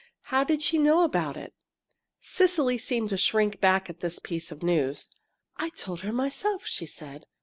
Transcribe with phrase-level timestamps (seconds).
[0.33, 1.53] How did she know about it?"
[2.19, 5.09] Cecily seemed to shrink back at this piece of news.
[5.57, 7.27] "I told her, myself," she said.